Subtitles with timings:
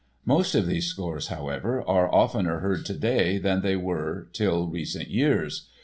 [0.25, 5.67] Most of these scores, however, are oftener heard today than they were till recent years.